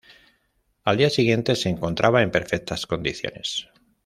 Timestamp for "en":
2.23-2.31